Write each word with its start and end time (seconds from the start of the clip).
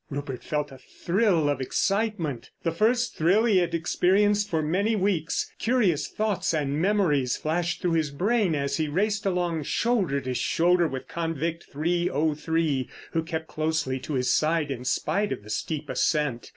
Rupert 0.09 0.43
felt 0.43 0.71
a 0.71 0.79
thrill 0.79 1.47
of 1.47 1.61
excitement. 1.61 2.49
The 2.63 2.71
first 2.71 3.15
thrill 3.15 3.45
he 3.45 3.59
had 3.59 3.75
experienced 3.75 4.49
for 4.49 4.63
many 4.63 4.95
weeks. 4.95 5.51
Curious 5.59 6.07
thoughts 6.07 6.55
and 6.55 6.81
memories 6.81 7.37
flashed 7.37 7.83
through 7.83 7.91
his 7.91 8.09
brain 8.09 8.55
as 8.55 8.77
he 8.77 8.87
raced 8.87 9.27
along 9.27 9.61
shoulder 9.61 10.19
to 10.21 10.33
shoulder 10.33 10.87
with 10.87 11.07
Convict 11.07 11.65
303, 11.71 12.89
who 13.11 13.21
kept 13.21 13.45
closely 13.47 13.99
to 13.99 14.15
his 14.15 14.33
side 14.33 14.71
in 14.71 14.85
spite 14.85 15.31
of 15.31 15.43
the 15.43 15.51
steep 15.51 15.87
ascent. 15.87 16.49